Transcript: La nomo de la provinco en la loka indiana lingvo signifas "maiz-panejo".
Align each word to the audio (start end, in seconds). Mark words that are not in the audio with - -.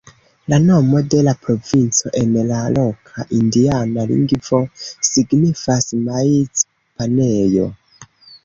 La 0.51 0.57
nomo 0.61 1.01
de 1.13 1.19
la 1.27 1.33
provinco 1.41 2.11
en 2.21 2.31
la 2.53 2.61
loka 2.77 3.27
indiana 3.41 4.07
lingvo 4.13 4.63
signifas 5.11 5.89
"maiz-panejo". 6.09 7.71